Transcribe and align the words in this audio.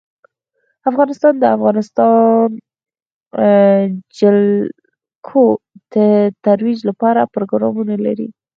افغانستان 0.89 1.33
د 1.37 1.41
د 1.41 1.45
افغانستان 1.57 2.47
جلکو 4.19 5.43
د 5.93 5.95
ترویج 6.43 6.79
لپاره 6.89 7.21
پروګرامونه 7.35 7.93
لري. 8.05 8.27